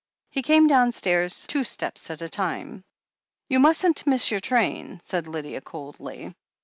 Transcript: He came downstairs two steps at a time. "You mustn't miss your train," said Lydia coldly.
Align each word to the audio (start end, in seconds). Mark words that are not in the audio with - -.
He 0.31 0.41
came 0.41 0.65
downstairs 0.65 1.45
two 1.45 1.63
steps 1.63 2.09
at 2.09 2.23
a 2.23 2.27
time. 2.27 2.83
"You 3.49 3.59
mustn't 3.59 4.07
miss 4.07 4.31
your 4.31 4.39
train," 4.39 4.99
said 5.03 5.27
Lydia 5.27 5.61
coldly. 5.61 6.33